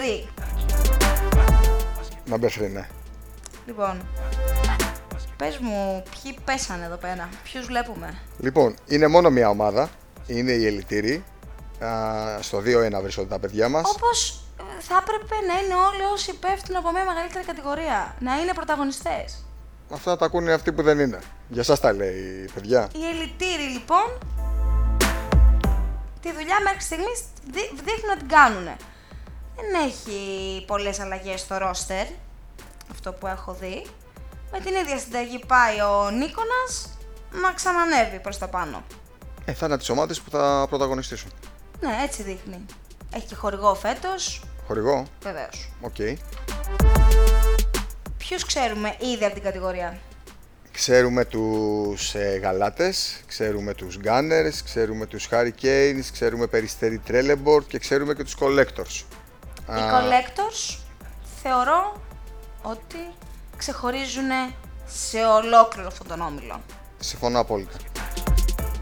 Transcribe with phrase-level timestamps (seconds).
[0.00, 0.26] Όμιλος
[2.30, 2.34] number 3.
[2.34, 2.88] Number 3, ναι.
[3.66, 4.00] Λοιπόν,
[5.36, 9.90] πες μου ποιοι πέσανε εδώ πέρα, ποιους βλέπουμε; Λοιπόν, είναι μόνο μια ομάδα.
[10.26, 11.24] Είναι οι Ελιτήριοι.
[11.84, 13.82] Α, Στο 2-1 βρίσκονται τα παιδιά μας.
[13.96, 18.52] Όπως ε, θα έπρεπε να είναι όλοι όσοι πέφτουν από μια μεγαλύτερη κατηγορία, να είναι
[18.54, 19.44] πρωταγωνιστές.
[19.92, 21.18] Αυτά τα ακούνε αυτοί που δεν είναι.
[21.48, 22.88] Για σας τα λέει, παιδιά.
[22.94, 24.18] Οι ελιτήριοι λοιπόν
[26.20, 28.68] τη δουλειά μέχρι στιγμής δεί- δείχνουν να την κάνουν.
[29.60, 32.06] Δεν έχει πολλές αλλαγές στο ρόστερ,
[32.90, 33.86] αυτό που έχω δει.
[34.52, 36.98] Με την ίδια συνταγή πάει ο Νίκονας
[37.42, 38.84] να ξανανέβει προς τα πάνω.
[39.44, 41.30] Ε, θα είναι τις ομάδες που θα πρωταγωνιστήσουν.
[41.80, 42.64] Ναι, έτσι δείχνει.
[43.14, 45.70] Έχει και χορηγό φέτος, Χορηγό; βεβαίως.
[45.80, 45.96] Οκ.
[48.18, 49.98] Ποιους ξέρουμε ήδη από την κατηγορία;
[50.72, 58.14] Ξέρουμε τους ε, Γαλάτες, ξέρουμε τους Gunners, ξέρουμε τους Hurricanes, ξέρουμε Περιστέρι Trelleborg και ξέρουμε
[58.14, 59.04] και τους Collectors.
[59.76, 60.78] Οι collectors
[61.42, 62.02] θεωρώ
[62.62, 62.98] ότι
[63.56, 64.30] ξεχωρίζουν
[64.86, 66.60] σε ολόκληρο αυτόν τον όμιλο.
[66.98, 67.76] Συμφωνώ απόλυτα.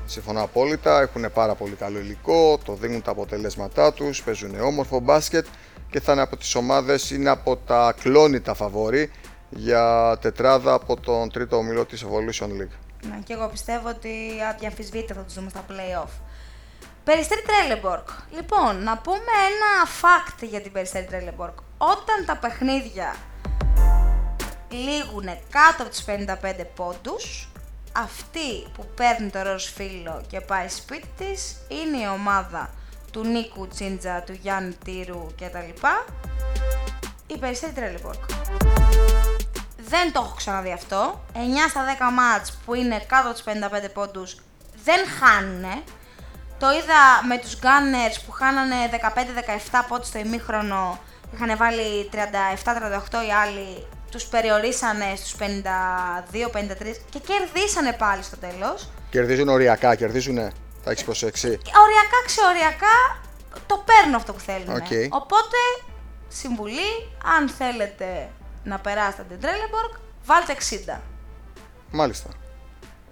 [0.06, 5.47] Συμφωνώ απόλυτα, έχουν πάρα πολύ καλό υλικό, το δίνουν τα αποτελέσματά τους, παίζουν όμορφο μπάσκετ
[5.91, 9.11] και θα είναι από τις ομάδες, είναι από τα κλόνητα φαβόρη
[9.50, 12.77] για τετράδα από τον τρίτο ομιλό της Evolution League.
[13.09, 14.11] Ναι, και εγώ πιστεύω ότι
[14.50, 16.11] αδιαμφισβήτητα θα τους δούμε στα play-off.
[17.09, 18.09] Περιστέρι Τρέλεμπορκ.
[18.31, 21.59] Λοιπόν, να πούμε ένα fact για την Περιστέρι Τρέλεμπορκ.
[21.78, 23.15] Όταν τα παιχνίδια
[24.69, 27.48] λήγουν κάτω από τους 55 πόντους,
[27.92, 32.70] αυτή που παίρνει το ροζ φύλλο και πάει σπίτι της είναι η ομάδα
[33.12, 35.87] του Νίκου Τσίντζα, του Γιάννη Τύρου κτλ.
[37.27, 38.22] Η Περιστέρι Τρέλεμπορκ.
[39.77, 41.25] Δεν το έχω ξαναδεί αυτό.
[41.33, 43.44] 9 στα 10 μάτς που είναι κάτω από τους
[43.87, 44.37] 55 πόντους
[44.84, 45.82] δεν χάνουνε.
[46.58, 48.76] Το είδα με τους Gunners που χάνανε
[49.70, 50.98] 15-17 πόντους στο ημίχρονο.
[51.34, 52.16] Είχαν βάλει 37-38
[53.28, 53.86] οι άλλοι.
[54.10, 55.44] Τους περιορίσανε στους 52-53
[57.10, 58.88] και κερδίσανε πάλι στο τέλος.
[59.10, 60.52] Κερδίζουν οριακά, κερδίζουνε,
[60.84, 61.48] θα έχεις προσέξει.
[61.48, 62.97] Και οριακά ξεοριακά
[63.66, 64.69] το παίρνουν αυτό που θέλουν.
[64.69, 65.12] Οκ.
[65.22, 65.56] Οπότε,
[66.28, 66.90] συμβουλή,
[67.36, 68.28] αν θέλετε
[68.64, 69.93] να περάσετε την Trelleborg,
[70.25, 70.52] βάλτε
[70.96, 71.00] 60.
[71.90, 72.28] Μάλιστα.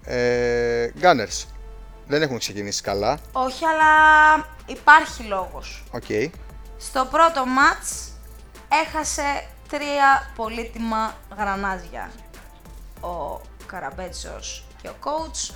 [0.05, 1.56] Ε, Gunners.
[2.07, 3.19] Δεν έχουν ξεκινήσει καλά.
[3.33, 5.85] Όχι, αλλά υπάρχει λόγος.
[5.91, 6.33] Οκ.
[6.79, 8.13] Στο πρώτο ματς
[8.69, 12.11] έχασε τρία πολύτιμα γρανάζια.
[13.01, 15.55] Ο Καραμπέτσος και ο coach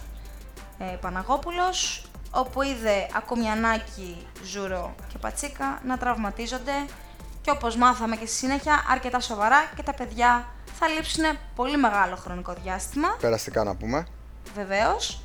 [0.78, 6.86] ε, Παναγόπουλος, όπου είδε Ακουμιανάκη, Ζούρο και Πατσίκα να τραυματίζονται
[7.42, 10.46] και όπως μάθαμε και στη συνέχεια αρκετά σοβαρά και τα παιδιά
[10.78, 11.24] θα λείψουν
[11.54, 13.16] πολύ μεγάλο χρονικό διάστημα.
[13.20, 14.06] Περαστικά να πούμε.
[14.54, 15.22] Βεβαίως.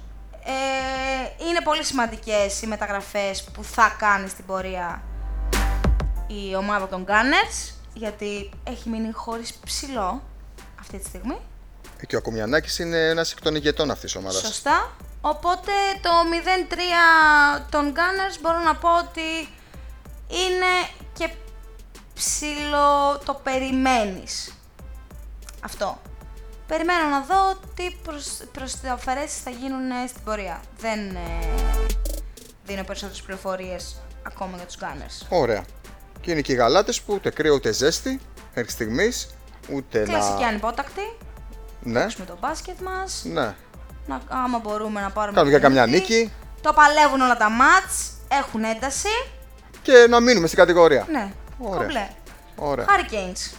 [0.48, 5.02] Ε, είναι πολύ σημαντικές οι μεταγραφές που θα κάνει στην πορεία
[6.28, 10.24] η ομάδα των Gunners, γιατί έχει μείνει χωρίς ψηλό
[10.80, 11.38] αυτή τη στιγμή.
[12.08, 14.42] Και ο Ακουμιανάκης είναι ένας εκ των ηγετών αυτής της ομάδας.
[14.42, 14.96] Σωστά.
[15.22, 16.10] Οπότε το
[17.60, 19.50] 0-3 των Gunners μπορώ να πω ότι
[20.28, 21.30] είναι και
[22.14, 24.54] ψηλό το περιμένεις.
[25.62, 26.02] Αυτό.
[26.68, 30.62] Περιμένω να δω τι προς, προσδιαφερέσεις θα γίνουν ε, στην πορεία.
[30.80, 31.48] Δεν ε,
[32.66, 33.96] δίνω περισσότερες πληροφορίες
[34.28, 35.26] ακόμα για τους Gunners.
[35.30, 35.64] Ωραία.
[36.22, 38.20] Και είναι και οι γαλάτες που ούτε κρύο ούτε ζέστη
[38.56, 39.28] μέχρι στιγμής.
[39.72, 40.48] Ούτε Κλασική να...
[40.48, 41.02] ανυπότακτη.
[41.82, 43.22] Ναι, Παίξουμε το μπάσκετ μας.
[43.26, 43.56] ναι.
[44.08, 46.14] Να, άμα μπορούμε να πάρουμε Κάνουμε το και καμιά παιχνίδι.
[46.16, 46.32] νίκη.
[46.62, 48.12] Το παλεύουν όλα τα ματς.
[48.28, 49.08] Έχουν ένταση.
[49.82, 51.06] Και να μείνουμε στην κατηγορία.
[51.12, 51.78] Ναι, Ωραία.
[51.80, 52.08] κομπλέ.
[52.56, 52.86] Ωραία.
[52.86, 53.56] Hurricanes.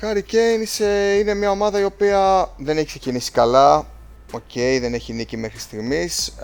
[0.00, 3.86] Hurricanes ε, είναι μια ομάδα η οποία δεν έχει ξεκινήσει καλά.
[4.32, 6.34] Οκ, δεν έχει νίκη μέχρι στιγμής.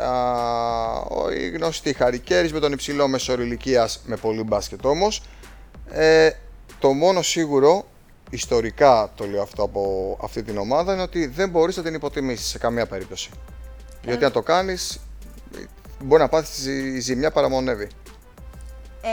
[1.38, 5.22] Οι γνωστοί Hurricanes με τον υψηλό μέσο όρο ηλικίας με πολύ μπάσκετ όμως.
[5.90, 6.30] Ε,
[6.78, 7.84] το μόνο σίγουρο,
[8.30, 12.46] ιστορικά το λέω αυτό από αυτή την ομάδα, είναι ότι δεν μπορείς να την υποτιμήσεις
[12.46, 13.30] σε καμία περίπτωση.
[14.04, 15.00] Γιατί αν το κάνεις,
[16.04, 17.88] μπορεί να πάθεις ζη- ζημιά παραμονεύει.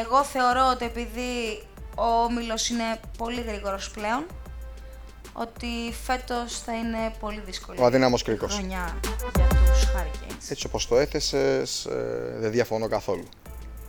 [0.01, 1.61] Εγώ θεωρώ ότι επειδή
[1.99, 4.25] ο Όμιλος είναι πολύ γρήγορος πλέον,
[5.33, 5.67] ότι
[6.03, 8.53] φέτος θα είναι πολύ δύσκολη Ο αδύναμος κρίκος.
[8.53, 10.51] χρονιά για τους Hurricanes.
[10.51, 13.23] Έτσι όπως το έθεσες, ε, δεν διαφωνώ καθόλου.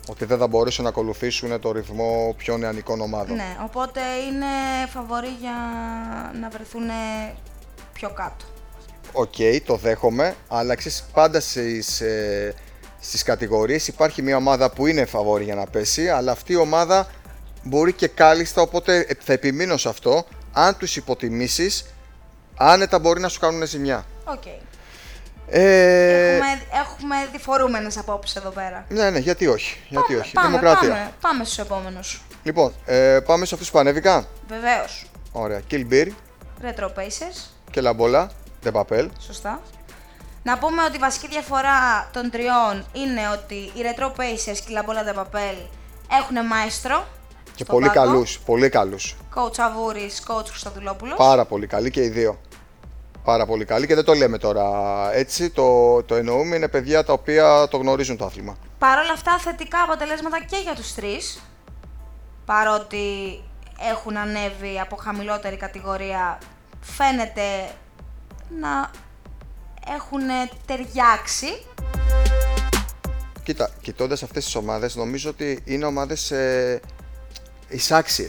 [0.09, 3.37] Ότι δεν θα μπορέσουν να ακολουθήσουν το ρυθμό πιο νεανικών ομάδων.
[3.37, 4.47] Ναι, οπότε είναι
[4.93, 5.53] φαβορή για
[6.41, 6.83] να βρεθούν
[7.93, 8.45] πιο κάτω.
[9.13, 9.35] Οκ,
[9.65, 12.55] το δέχομαι, αλλά ξέρεις, πάντα στις, ε,
[13.01, 17.09] στις κατηγορίες υπάρχει μια ομάδα που είναι φαβορί για να πέσει, αλλά αυτή η ομάδα
[17.63, 20.25] μπορεί και κάλλιστα, οπότε ε, θα επιμείνω σε αυτό.
[20.53, 21.85] Αν τους υποτιμήσεις,
[22.57, 24.05] άνετα μπορεί να σου κάνουν ζημιά.
[24.25, 24.43] Οκ.
[25.53, 28.85] Ε, Έχουμε, έχουμε διφορούμενες απόψεις εδώ πέρα.
[28.89, 29.81] Ναι, ναι, γιατί όχι.
[29.89, 30.33] Γιατί πάμε, όχι.
[30.33, 30.89] Πάμε, Δημοκρατία.
[30.89, 32.23] Πάμε, πάμε στους επόμενους.
[32.43, 34.27] Λοιπόν, ε, πάμε σε αυτούς που ανέβηκαν.
[34.49, 35.05] Βεβαίως.
[35.33, 35.61] Ωραία.
[35.71, 36.07] Kill Beer
[36.63, 37.51] Retro Pacers.
[37.71, 38.31] και Λαμπόλα.
[38.65, 39.07] De Papel.
[39.19, 39.61] Σωστά.
[40.43, 44.79] Να πούμε ότι η βασική διαφορά των τριών είναι ότι οι Retro Pacers και η
[44.81, 45.57] La Bola de Papel
[46.19, 47.07] έχουν μαέστρο.
[47.61, 48.11] Και στον πολύ πάγκο.
[48.11, 48.39] καλούς.
[48.39, 49.17] Πολύ καλούς.
[49.35, 51.17] Coach Avourης, coach Χρυστοδουλόπουλος.
[51.17, 52.41] Πάρα πολύ καλοί και οι δύο.
[53.25, 54.67] Πάρα πολύ καλοί και δεν το λέμε τώρα
[55.15, 55.51] έτσι.
[55.51, 56.57] Το, το εννοούμε.
[56.57, 58.57] Είναι παιδιά τα οποία το γνωρίζουν το άθλημα.
[58.79, 61.41] Παρ' όλα αυτά θετικά αποτελέσματα και για τους τρεις.
[62.45, 63.41] Παρότι
[63.91, 66.39] έχουν ανέβει από χαμηλότερη κατηγορία,
[66.81, 67.71] φαίνεται
[68.61, 68.91] να
[69.97, 70.21] έχουν
[70.67, 71.65] ταιριάξει.
[73.43, 76.81] Κοίτα, κοιτώντας αυτές τις ομάδες, νομίζω ότι είναι ομάδες ε,
[77.71, 78.29] εισάξιε.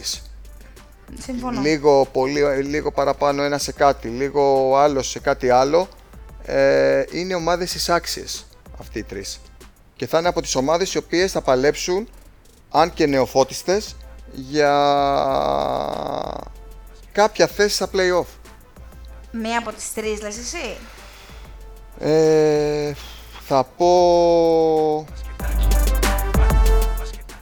[1.18, 1.60] Συμφωνώ.
[1.60, 5.88] Λίγο, πολύ, λίγο παραπάνω ένα σε κάτι, λίγο άλλο σε κάτι άλλο.
[6.44, 8.24] Ε, είναι ομάδες εισάξιε
[8.80, 9.40] αυτοί οι τρεις.
[9.96, 12.08] Και θα είναι από τις ομάδες οι οποίες θα παλέψουν,
[12.70, 13.96] αν και νεοφώτιστες,
[14.32, 14.72] για
[17.12, 18.26] κάποια θέση στα playoff.
[19.32, 20.76] Μία από τις τρεις λες εσύ;
[21.98, 22.92] Ε,
[23.46, 25.06] θα πω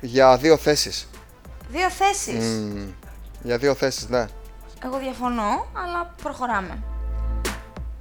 [0.01, 1.09] για δύο θέσεις.
[1.71, 2.45] Δύο θέσεις.
[2.45, 2.89] Μμμ,
[3.43, 4.27] για δύο θέσεις, ναι.
[4.85, 6.83] Εγώ διαφωνώ, αλλά προχωράμε.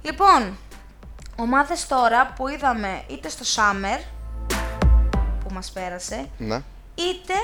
[0.02, 0.58] Λοιπόν,
[1.36, 4.00] ομάδες τώρα που είδαμε είτε στο Summer,
[5.44, 6.62] που μας πέρασε, ναι.
[6.94, 7.34] είτε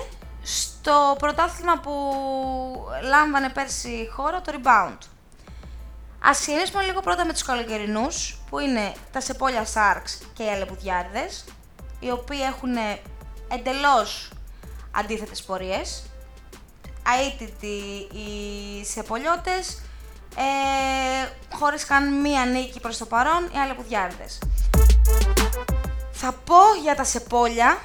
[0.43, 1.93] στο πρωτάθλημα που
[3.03, 4.99] λάμβανε πέρσι η χώρα, το Rebound.
[6.23, 11.45] Ας ξεκινήσουμε λίγο πρώτα με τους καλοκαιρινούς, που είναι τα Σεπόλια Sharks και οι Αλεπουδιάρδες,
[12.01, 12.77] οι οποίοι έχουν
[13.49, 14.31] εντελώς
[14.91, 16.03] αντίθετες πορείες.
[17.15, 19.83] Αίτητοι οι Σεπολιώτες,
[20.37, 24.39] ε, χωρίς καν μία νίκη προς το παρόν, οι Αλεπουδιάρδες.
[26.13, 27.79] Θα πω για τα Σεπόλια,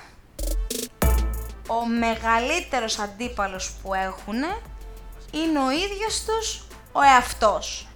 [1.68, 4.44] ο μεγαλύτερος αντίπαλος που έχουν
[5.32, 7.88] είναι ο ίδιος τους ο εαυτός.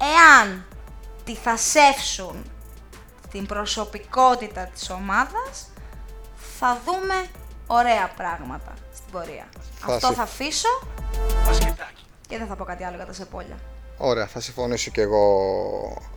[0.00, 0.66] Εάν
[1.24, 2.50] τη θασεύσουν
[3.30, 5.70] την προσωπικότητα της ομάδας,
[6.58, 7.26] θα δούμε
[7.66, 8.74] ωραία πράγματα
[9.08, 9.48] στην πορεία.
[9.78, 10.68] Θα Αυτό συμ- θα αφήσω
[12.28, 13.56] και δεν θα πω κάτι άλλο για τα Σεπόλια.
[13.96, 15.22] Ωραία, θα συμφωνήσω και εγώ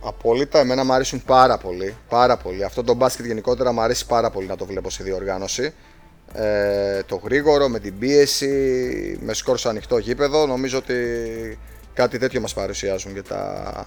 [0.04, 0.58] απόλυτα.
[0.58, 1.96] Εμένα μου αρέσουν πάρα πολύ.
[2.08, 2.64] Πάρα πολύ.
[2.64, 5.74] Αυτό το μπάσκετ γενικότερα μου αρέσει πάρα πολύ να το βλέπω σε διοργάνωση.
[6.32, 8.48] Ε, το γρήγορο, με την πίεση,
[9.22, 10.46] με σκορ σε ανοιχτό γήπεδο.
[10.46, 10.94] Νομίζω ότι
[11.94, 13.86] κάτι τέτοιο μας παρουσιάζουν και τα,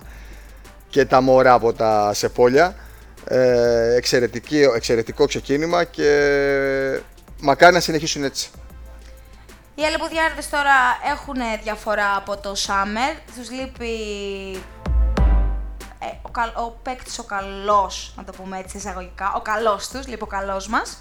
[0.90, 2.76] και τα μωρά από τα σεπόλια.
[3.28, 7.00] Ε, εξαιρετική, εξαιρετικό ξεκίνημα και
[7.42, 8.50] μακάρι να συνεχίσουν έτσι.
[9.78, 10.74] Οι Αλεπουδιάρδες τώρα
[11.12, 13.18] έχουν διαφορά από το Summer.
[13.36, 13.94] Τους λείπει
[16.00, 20.08] ε, ο, καλ, ο παίκτης ο καλός, να το πούμε έτσι εισαγωγικά, ο καλός τους,
[20.08, 20.98] λείπει ο καλός μας.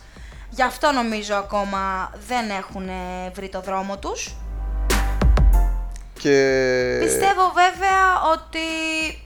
[0.51, 4.35] Γι' αυτό νομίζω ακόμα δεν έχουν ε, βρει το δρόμο τους.
[6.19, 6.99] Και...
[7.03, 8.59] Πιστεύω βέβαια ότι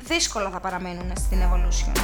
[0.00, 2.00] δύσκολα θα παραμείνουν στην Evolution.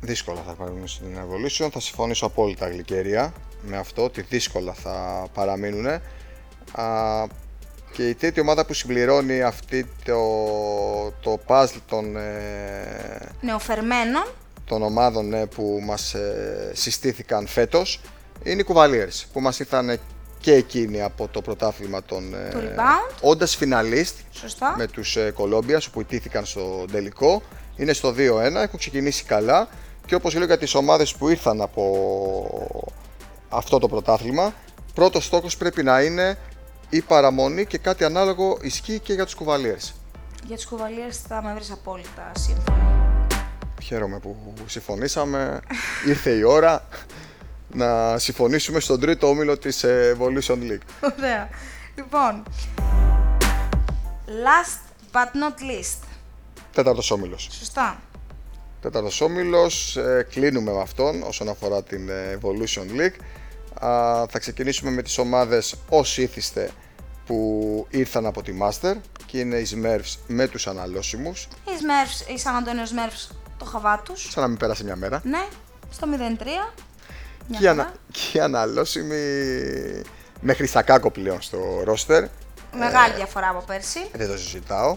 [0.00, 1.68] Δύσκολα θα παραμείνουν στην Evolution.
[1.72, 3.32] Θα συμφωνήσω απόλυτα γλυκερία
[3.62, 6.00] με αυτό ότι δύσκολα θα παραμείνουν.
[6.72, 7.24] Α,
[7.92, 10.22] και η τρίτη ομάδα που συμπληρώνει αυτή το,
[11.20, 14.24] το puzzle των, ε, Νεοφερμένων,
[14.64, 18.00] των ομάδων ναι, που μας ε, συστήθηκαν φέτος
[18.42, 19.98] είναι οι Cavaliers που μας ήρθαν
[20.40, 23.14] και εκείνοι από το πρωτάθλημα των ε, Του rebound.
[23.20, 24.74] όντας φιναλίστ σωστά.
[24.78, 27.42] με τους ε, Columbia που ιτήθηκαν στο τελικό.
[27.76, 28.14] Είναι στο 2-1,
[28.54, 29.68] έχουν ξεκινήσει καλά
[30.06, 32.86] και όπως λέω για τις ομάδες που ήρθαν από
[33.48, 34.54] αυτό το πρωτάθλημα,
[34.94, 36.38] πρώτος στόχος πρέπει να είναι
[36.92, 39.92] η παραμονή και κάτι ανάλογο ισχύει και για τους Cavaliers.
[40.46, 43.26] Για τους κουβαλίες θα με βρεις απόλυτα σύμφωνο.
[43.82, 45.60] Χαίρομαι που συμφωνήσαμε.
[46.08, 46.88] Ήρθε η ώρα
[47.72, 50.86] να συμφωνήσουμε στον τρίτο όμιλο της ε, Evolution League.
[51.18, 51.48] Ωραία.
[51.96, 52.42] Λοιπόν,
[54.26, 54.82] last
[55.12, 56.06] but not least.
[56.72, 57.48] Τέταρτος όμιλος.
[57.52, 58.00] Σωστά.
[58.80, 63.16] Τέταρτος όμιλος, ε, κλείνουμε με αυτόν όσον αφορά την ε, Evolution League.
[63.80, 66.70] Α, θα ξεκινήσουμε με τις ομάδες ως ήθιστε
[67.26, 68.94] που ήρθαν από τη Master
[69.26, 73.98] και είναι οι Smurfs με τους αναλώσιμους, Οι Smurfs, οι San Antonio Smurfs, το χαβά
[74.04, 74.28] τους.
[74.30, 75.20] σαν να μην πέρασε μια μέρα.
[75.24, 75.46] Ναι,
[75.90, 76.16] στο 0-3.
[77.48, 77.70] Μια Και, οι χαρά.
[77.82, 77.92] ανα...
[78.10, 79.16] και οι αναλώσιμοι
[80.40, 82.24] μέχρι στα κάκο πλέον στο roster.
[82.76, 83.98] Μεγάλη διαφορά από πέρσι.
[84.12, 84.96] δεν το συζητάω.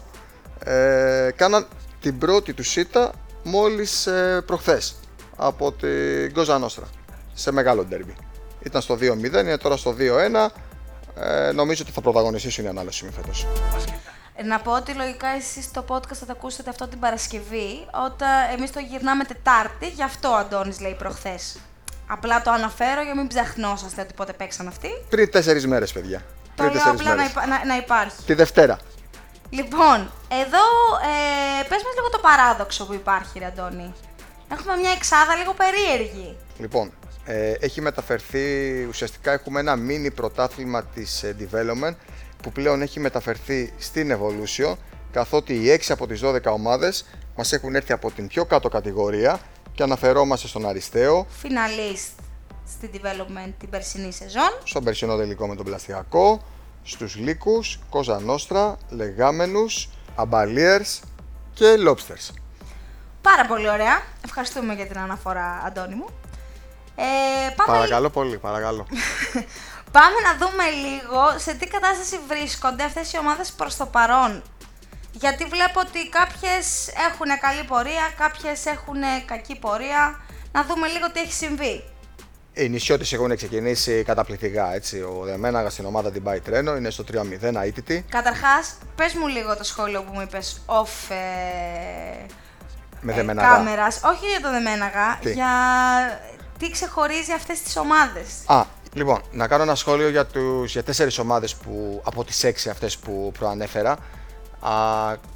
[0.64, 1.66] Ε, κάναν
[2.00, 4.94] την πρώτη του σίτα μόλις ε, προχθές
[5.36, 6.86] από την Γκόζα Νόστρα
[7.34, 8.14] σε μεγάλο ντέρμπι.
[8.66, 10.46] Ήταν στο 2-0, είναι τώρα στο 2-1.
[11.20, 13.46] Ε, νομίζω ότι θα πρωταγωνιστήσουν οι ανάλογοι φέτος.
[14.44, 18.72] Να πω ότι λογικά εσείς στο podcast θα το ακούσετε αυτό την Παρασκευή, όταν εμείς
[18.72, 21.58] το γυρνάμε Τετάρτη, γι' αυτό ο Αντώνης λέει προχθές.
[22.06, 24.88] Απλά το αναφέρω για μην ψαχνόσαστε ότι πότε παίξαν αυτοί.
[25.08, 26.18] Πριν τέσσερι μέρες, παιδιά.
[26.18, 26.24] Το
[26.56, 27.30] Πριν λέω τέσσερις απλά να, μέρες.
[27.32, 28.22] υπά- να, να υπάρχει.
[28.26, 28.78] Τη Δευτέρα.
[29.50, 30.10] Λοιπόν,
[30.42, 30.64] εδώ
[31.60, 33.94] ε, πες μας λίγο το παράδοξο που υπάρχει, ρε Αντώνη.
[34.52, 36.36] Έχουμε μια εξάδα λίγο περίεργη.
[36.58, 36.92] Λοιπόν,
[37.26, 41.94] ε, έχει μεταφερθεί, ουσιαστικά έχουμε ένα mini πρωτάθλημα της ε, Development
[42.42, 44.74] που πλέον έχει μεταφερθεί στην Evolution
[45.12, 47.06] καθότι οι 6 από τις 12 ομάδες
[47.36, 49.40] μας έχουν έρθει από την πιο κάτω κατηγορία
[49.74, 52.08] και αναφερόμαστε στον Αριστέο, Φιναλίστ
[52.68, 54.58] στην development την περσινή σεζόν.
[54.64, 56.42] στον περσινό τελικό με τον Πλαστιακό,
[56.82, 61.00] στους Λύκους, Κόζα Νόστρα, Λεγάμενους, Αμπαλίερς
[61.54, 62.34] και Lobsters.
[63.22, 64.02] Πάρα πολύ ωραία.
[64.24, 66.06] Ευχαριστούμε για την αναφορά, Αντώνη μου.
[66.96, 67.02] Ε,
[67.56, 68.86] πάμε, Παρακαλώ πολύ, παρακαλώ.
[69.96, 74.42] πάμε να δούμε λίγο σε τι κατάσταση βρίσκονται αυτές οι ομάδες προς το παρόν.
[75.12, 80.20] Γιατί βλέπω ότι κάποιες έχουν καλή πορεία, κάποιες έχουν κακή πορεία.
[80.52, 81.84] Να δούμε λίγο τι έχει συμβεί.
[82.52, 85.00] Οι νησιώτες έχουν ξεκινήσει καταπληκτικά, έτσι.
[85.00, 88.04] Ο Δεμέναγα στην ομάδα την πάει τρένο, είναι στο 3-0 αίτητη.
[88.08, 91.14] Καταρχάς, πες μου λίγο το σχόλιο που μου είπες off ε,
[93.00, 93.48] Με ε, Δεμέναγα.
[93.48, 94.00] κάμερας.
[94.04, 95.50] Όχι για το Δεμέναγα, Τι; για
[96.58, 101.18] τι ξεχωρίζει αυτές τις ομάδες; Α, λοιπόν, να κάνω ένα σχόλιο για, τους, για τέσσερις
[101.18, 103.90] ομάδες που, από τις έξι αυτές που προανέφερα.
[104.60, 104.72] Α,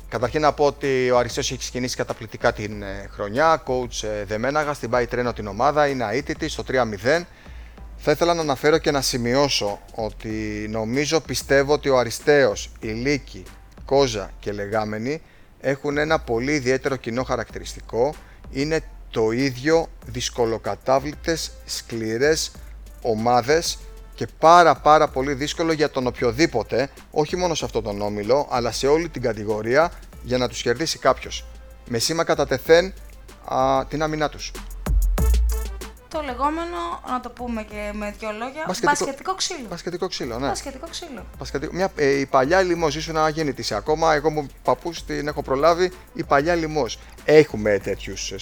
[0.09, 3.63] καταρχήν να πω ότι ο Αριστέος έχει ξεκινήσει καταπληκτικά την ε, χρονιά.
[3.67, 7.25] Coach ε, Δεμέναγα την πάει τρένο την ομάδα, είναι αίτητη στο 3-0.
[8.03, 13.43] Θα ήθελα να αναφέρω και να σημειώσω ότι νομίζω, πιστεύω ότι ο Αριστέος, η Λίκη,
[13.85, 15.23] Κόζα και Λεγάμενη
[15.61, 18.15] έχουν ένα πολύ ιδιαίτερο κοινό χαρακτηριστικό.
[18.51, 18.81] Είναι
[19.11, 22.51] το ίδιο δυσκολοκατάβλητες, σκληρές
[23.03, 23.79] ομάδες
[24.15, 28.73] και πάρα πάρα πολύ δύσκολο για τον οποιοδήποτε, όχι μόνο σε αυτόν τον όμιλο, αλλά
[28.73, 31.45] σε όλη την κατηγορία για να τους κερδίσει κάποιος.
[31.89, 32.93] Με σήμα κατά τεθέν
[33.45, 34.53] α, την άμυνά τους.
[36.11, 39.67] Το λεγόμενο, να το πούμε και με δύο λόγια, Μπασκετικό- μπασκετικό ξύλο.
[39.69, 40.47] Μπασκετικό ξύλο, ναι.
[40.47, 41.27] Μπασκετικό ξύλο.
[41.39, 44.15] Μπασκετικό- Μια, ε, η παλιά λιμός ήσουν αγέννητης ακόμα.
[44.15, 45.93] Εγώ μου παππούς την έχω προλάβει.
[46.15, 46.99] Η παλιά λιμός.
[47.25, 48.33] Έχουμε τέτοιους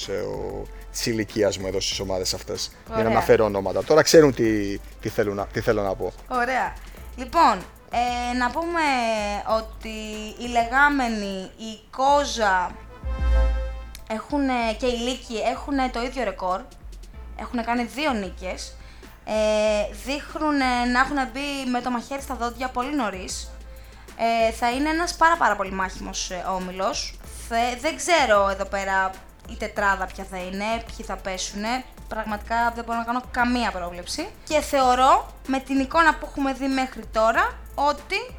[1.02, 2.70] τη ηλικίας μου εδώ στις ομάδες αυτές.
[2.86, 3.10] Για να Ωραία.
[3.10, 3.84] αναφέρω ονόματα.
[3.84, 6.12] Τώρα ξέρουν τι, τι, θέλουν, να- τι θέλω να πω.
[6.28, 6.72] Ωραία.
[7.16, 7.58] Λοιπόν,
[7.90, 8.80] ε, να πούμε
[9.58, 9.88] ότι
[10.38, 12.70] οι λεγάμενοι, η Κόζα
[14.08, 14.40] έχουν,
[14.78, 16.60] και η Λίκη έχουν το ίδιο ρεκόρ.
[17.40, 18.76] Έχουν κάνει δύο νίκες.
[19.24, 20.56] Ε, δείχνουν
[20.92, 23.50] να έχουν μπει με το μαχαίρι στα δόντια πολύ νωρίς.
[24.16, 27.18] Ε, θα είναι ένας πάρα πάρα πολύ μάχημος ε, όμιλος.
[27.48, 29.10] Θε- δεν ξέρω εδώ πέρα
[29.48, 31.62] η τετράδα ποια θα είναι, ποιοι θα πέσουν.
[32.08, 34.28] Πραγματικά δεν μπορώ να κάνω καμία πρόβλεψη.
[34.44, 38.34] Και θεωρώ με την εικόνα που έχουμε δει μέχρι τώρα ότι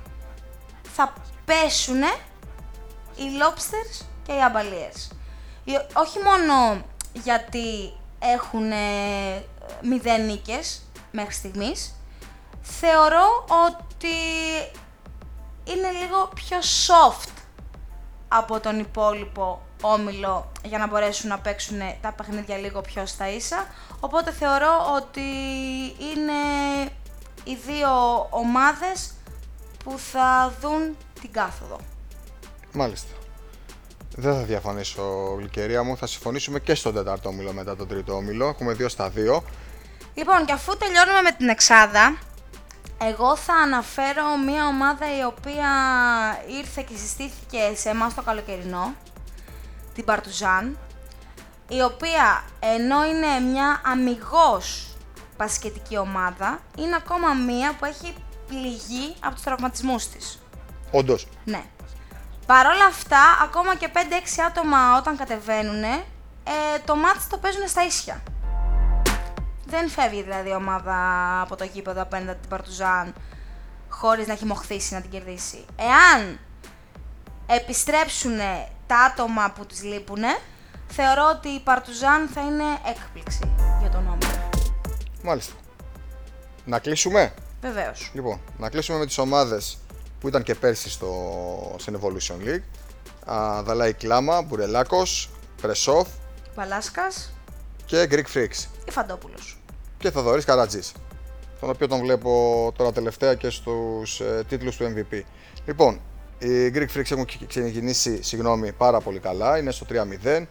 [0.95, 1.13] θα
[1.45, 2.01] πέσουν
[3.15, 5.11] οι Lobsters και οι Αμπαλίες.
[5.93, 9.45] Όχι μόνο γιατί έχουν ε,
[9.81, 11.95] μηδέν νίκες μέχρι στιγμής,
[12.61, 14.15] θεωρώ ότι
[15.63, 17.29] είναι λίγο πιο soft
[18.27, 23.67] από τον υπόλοιπο όμιλο για να μπορέσουν να παίξουν τα παιχνίδια λίγο πιο στα ίσα.
[23.99, 25.19] Οπότε θεωρώ ότι
[25.99, 26.33] είναι
[27.43, 29.13] οι δύο ομάδες
[29.83, 31.77] που θα δουν την κάθοδο.
[32.71, 33.18] Μάλιστα.
[34.19, 35.97] Δεν θα διαφωνήσω, Γλυκερία μου.
[35.97, 38.47] Θα συμφωνήσουμε και στον τέταρτο όμιλο μετά τον τρίτο όμιλο.
[38.47, 39.43] Έχουμε δύο στα δύο.
[40.13, 42.17] Λοιπόν, και αφού τελειώνουμε με την εξάδα,
[43.01, 45.69] εγώ θα αναφέρω μια ομάδα η οποία
[46.59, 48.93] ήρθε και συστήθηκε σε εμάς το καλοκαιρινό,
[49.93, 50.77] την Παρτουζάν,
[51.67, 54.95] η οποία ενώ είναι μια αμυγός
[55.37, 58.13] πασχετική ομάδα, είναι ακόμα μία που έχει
[58.47, 60.39] πληγεί από τους τραυματισμούς της.
[60.91, 61.27] Όντως.
[61.45, 61.63] Ναι.
[62.49, 63.97] Παρ' όλα αυτά, ακόμα και 5-6
[64.47, 65.99] άτομα όταν κατεβαίνουν, ε,
[66.85, 68.23] το μάτς το παίζουν στα ίσια.
[69.65, 70.97] Δεν φεύγει δηλαδή η ομάδα
[71.41, 73.13] από το γήπεδο απέναντι την Παρτουζάν
[73.89, 75.65] χωρίς να έχει μοχθήσει να την κερδίσει.
[75.75, 76.39] Εάν
[77.45, 78.37] επιστρέψουν
[78.87, 80.23] τα άτομα που τις λείπουν,
[80.87, 84.49] θεωρώ ότι η Παρτουζάν θα είναι έκπληξη για τον όμιλο.
[85.23, 85.53] Μάλιστα.
[86.65, 88.11] Να κλείσουμε; Βεβαίως.
[88.13, 89.77] Λοιπόν, να κλείσουμε με τις ομάδες
[90.19, 91.11] που ήταν και πέρσι στο,
[91.79, 92.61] στην Evolution League.
[93.33, 95.29] Α, Δαλάη Κλάμα, Μπουρελάκος,
[95.61, 96.07] Πρεσόφ
[96.55, 97.31] Βαλάσκας
[97.85, 98.65] και Greek Freaks.
[98.87, 99.57] ή Φαντόπουλος.
[99.97, 100.91] Και Θοδωρής Καρατζής,
[101.59, 105.21] τον οποίο τον βλέπω τώρα τελευταία και στους ε, τίτλους του MVP.
[105.65, 105.99] Λοιπόν,
[106.39, 110.45] οι Greek Freaks έχουν ξε- ξεκινήσει συγγνώμη, πάρα πολύ καλά, είναι στο 3-0,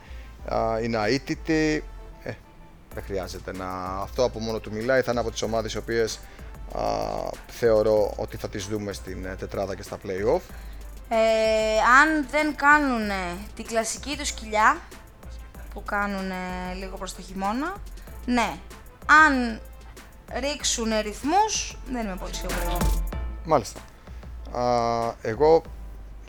[0.54, 1.84] α, είναι αίτητοι,
[2.22, 2.32] ε,
[2.94, 3.66] δεν χρειάζεται να...
[4.02, 6.18] Αυτό από μόνο του μιλάει, θα είναι από τις ομάδες οι οποίες
[6.72, 6.82] α,
[7.46, 10.40] θεωρώ ότι θα τις δούμε στην ε, τετράδα και στα play-off.
[11.08, 11.16] Ε,
[12.00, 13.10] αν δεν κάνουν
[13.54, 14.78] την κλασική τους κοιλιά,
[15.74, 16.32] που κάνουν
[16.78, 17.74] λίγο προς το χειμώνα,
[18.26, 18.56] ναι.
[19.26, 19.60] Αν
[20.40, 22.76] ρίξουν ρυθμούς, δεν είμαι πολύ σίγουρη.
[23.44, 23.80] Μάλιστα.
[24.52, 25.62] Α, εγώ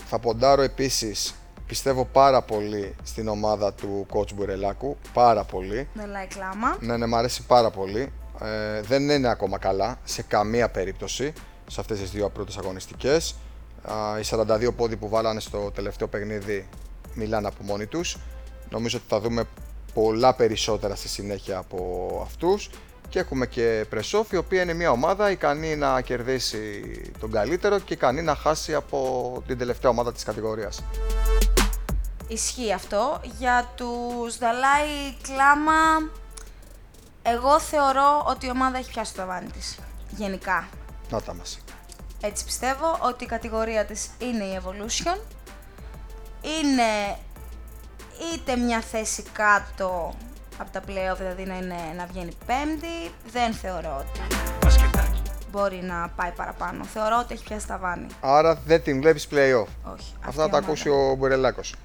[0.05, 1.36] θα ποντάρω επίσης,
[1.67, 5.88] πιστεύω πάρα πολύ στην ομάδα του coach Μπουρελάκου, πάρα πολύ.
[5.93, 6.77] Δεν λέει κλάμα.
[6.79, 8.13] Ναι, ναι, μου αρέσει πάρα πολύ.
[8.41, 11.34] Ε, δεν είναι ακόμα καλά σε καμία περίπτωση
[11.67, 13.36] σε αυτές τις δύο πρώτες αγωνιστικές.
[13.84, 16.67] Α, οι 42 πόδι που βάλανε στο τελευταίο παιχνίδι
[17.13, 18.17] μιλάνε από μόνοι τους.
[18.69, 19.43] Νομίζω ότι θα δούμε
[19.93, 22.69] πολλά περισσότερα στη συνέχεια από αυτούς
[23.10, 26.81] και έχουμε και Πρεσόφ, η οποία είναι μια ομάδα ικανή να κερδίσει
[27.19, 30.84] τον καλύτερο και ικανή να χάσει από την τελευταία ομάδα της κατηγορίας.
[32.27, 33.22] Ισχύει αυτό.
[33.38, 36.10] Για τους Δαλάη Κλάμα,
[37.21, 39.79] εγώ θεωρώ ότι η ομάδα έχει πιάσει το ταβάνι της.
[40.09, 40.67] Γενικά.
[41.09, 41.59] Να τα μας.
[42.21, 45.17] Έτσι πιστεύω ότι η κατηγορία της είναι η Evolution.
[46.41, 47.17] Είναι
[48.33, 50.13] είτε μια θέση κάτω
[50.57, 53.13] από τα playoff, δηλαδή να, είναι, να βγαίνει πέμπτη.
[53.31, 54.19] Δεν θεωρώ ότι
[55.51, 56.83] μπορεί να πάει παραπάνω.
[56.83, 58.07] Θεωρώ ότι έχει πιάσει τα βάνη.
[58.21, 59.93] Άρα δεν την βλέπεις play-off.
[59.93, 60.13] Όχι.
[60.25, 61.75] Αυτά θα τα ακούσει ο Μπουρελάκος.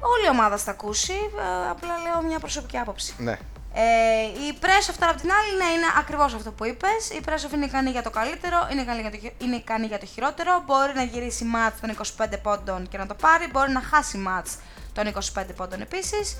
[0.00, 3.14] Όλη η ομάδα θα τα ακούσει, ε, απλά λέω μια προσωπική άποψη.
[3.18, 3.38] Ναι.
[3.74, 7.10] Ε, η Πρέσοφ τώρα από την άλλη ναι, είναι ακριβώς αυτό που είπες.
[7.16, 9.98] Η Πρέσοφ είναι ικανή για το καλύτερο, είναι ικανή για το, χει- είναι ικανή για
[9.98, 10.62] το χειρότερο.
[10.66, 13.48] Μπορεί να γυρίσει μάτς των 25 πόντων και να το πάρει.
[13.52, 14.56] Μπορεί να χάσει μάτς
[14.92, 16.36] των 25 πόντων επίσης.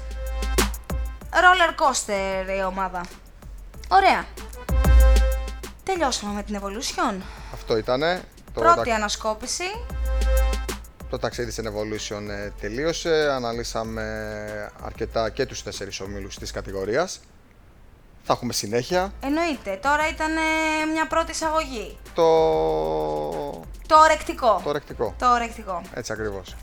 [1.32, 3.00] Roller coaster η ομάδα.
[3.88, 4.24] Ωραία.
[5.84, 7.14] Τελειώσαμε με την Evolution.
[7.52, 8.22] Αυτό ήτανε.
[8.54, 9.64] Το, Πρώτη τα- ανασκόπηση.
[11.10, 13.30] Το ταξίδι στην Evolution ε, τελείωσε.
[13.32, 14.02] Αναλύσαμε
[14.84, 17.20] αρκετά και τους τέσσερις ομίλους της κατηγορίας.
[18.24, 19.12] Θα έχουμε συνέχεια.
[19.22, 19.78] Εννοείται.
[19.82, 21.98] Τώρα ήταν ε, μια πρώτη εισαγωγή.
[22.14, 22.24] Το,
[23.86, 24.60] Το ορεκτικό.
[24.64, 25.14] το ρεκτικό.
[25.18, 25.82] Το ορεκτικό.
[25.94, 26.56] Έτσι ακριβώς.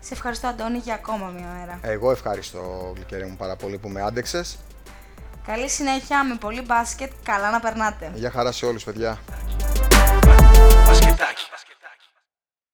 [0.00, 1.78] Σε ευχαριστώ Αντώνη για ακόμα μια μέρα.
[1.82, 4.58] Εγώ ευχαριστώ, Γλυκερή μου, πάρα πολύ που με άντεξες.
[5.46, 7.10] Καλή συνέχεια με πολύ μπάσκετ.
[7.22, 8.10] Καλά να περνάτε.
[8.14, 9.18] Γεια χαρά σε όλους, παιδιά.
[10.86, 11.42] Μπασκετάκι.